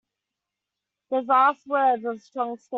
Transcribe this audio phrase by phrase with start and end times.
[1.11, 2.69] Those last words were a strong statement.